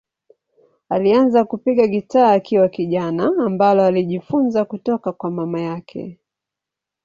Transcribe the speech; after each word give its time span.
Alianza 0.89 1.43
kupiga 1.45 1.87
gitaa 1.87 2.31
akiwa 2.31 2.69
kijana, 2.69 3.31
ambalo 3.45 3.83
alijifunza 3.85 4.65
kutoka 4.65 5.11
kwa 5.11 5.31
mama 5.31 5.61
yake. 5.61 6.19